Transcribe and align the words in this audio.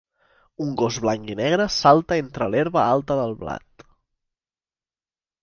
Un 0.63 0.69
gos 0.81 0.95
blanc 1.03 1.29
i 1.33 1.35
negre 1.39 1.67
salta 1.75 2.17
entre 2.23 2.47
l'herba 2.55 2.87
alta 2.95 3.19
del 3.21 3.37
blat. 3.43 3.87